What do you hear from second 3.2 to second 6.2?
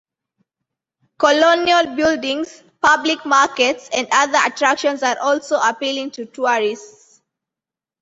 markets and other attractions are also appealing